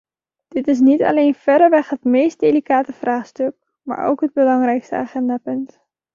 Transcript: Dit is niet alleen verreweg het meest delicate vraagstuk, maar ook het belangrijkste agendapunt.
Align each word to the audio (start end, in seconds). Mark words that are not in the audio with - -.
Dit 0.47 0.67
is 0.67 0.79
niet 0.79 1.01
alleen 1.03 1.33
verreweg 1.35 1.89
het 1.89 2.03
meest 2.03 2.39
delicate 2.39 2.93
vraagstuk, 2.93 3.55
maar 3.83 4.05
ook 4.07 4.21
het 4.21 4.33
belangrijkste 4.33 4.95
agendapunt. 4.95 5.79